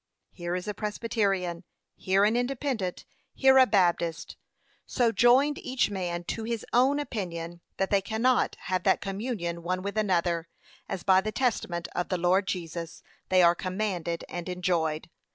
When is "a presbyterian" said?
0.67-1.63